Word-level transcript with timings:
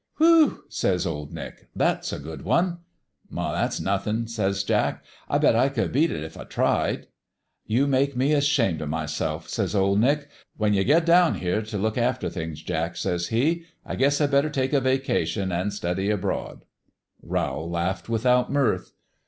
"'Whew!' 0.17 0.63
says 0.67 1.05
Old 1.05 1.31
Nick; 1.31 1.67
'thats 1.75 2.11
a 2.11 2.17
good 2.17 2.41
onel' 2.41 2.79
'"That's 3.29 3.79
nothinY 3.79 4.27
says 4.29 4.63
Jack. 4.63 5.05
'I 5.29 5.37
bet 5.37 5.55
I 5.55 5.69
could 5.69 5.91
beat 5.91 6.07
that 6.07 6.23
if 6.25 6.39
I 6.39 6.43
tried.' 6.45 7.05
"'You 7.67 7.85
make 7.85 8.15
me 8.15 8.33
ashamed 8.33 8.81
o' 8.81 8.87
myself,' 8.87 9.47
says 9.47 9.75
OP 9.75 9.99
Nick. 9.99 10.27
'When 10.57 10.73
you 10.73 10.83
get 10.83 11.05
down 11.05 11.35
here 11.35 11.61
t' 11.61 11.77
look 11.77 11.99
after 11.99 12.31
things, 12.31 12.63
Jack/ 12.63 12.95
says 12.97 13.27
he,' 13.27 13.65
I 13.85 13.95
guess 13.95 14.19
I 14.19 14.25
better 14.25 14.49
take 14.49 14.73
a 14.73 14.81
vacation 14.81 15.51
an' 15.51 15.69
study 15.69 16.09
abroad.'" 16.09 16.65
Rowl 17.21 17.69
laughed 17.69 18.09
without 18.09 18.51
mirth. 18.51 18.93